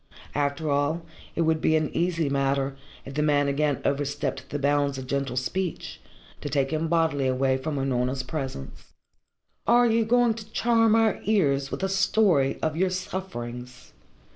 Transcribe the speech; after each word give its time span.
After 0.33 0.67
all, 0.71 1.05
it 1.35 1.41
would 1.41 1.61
be 1.61 1.75
an 1.75 1.95
easy 1.95 2.27
matter, 2.27 2.75
if 3.05 3.13
the 3.13 3.21
man 3.21 3.47
again 3.47 3.79
overstepped 3.85 4.49
the 4.49 4.57
bounds 4.57 4.97
of 4.97 5.05
gentle 5.05 5.35
speech, 5.37 6.01
to 6.41 6.49
take 6.49 6.71
him 6.73 6.87
bodily 6.87 7.27
away 7.27 7.55
from 7.55 7.75
Unorna's 7.77 8.23
presence. 8.23 8.93
"And 9.67 9.75
are 9.77 9.85
you 9.85 10.03
going 10.03 10.33
to 10.33 10.51
charm 10.51 10.95
our 10.95 11.19
ears 11.25 11.69
with 11.69 11.83
a 11.83 11.87
story 11.87 12.59
of 12.63 12.75
your 12.75 12.89
sufferings?" 12.89 13.93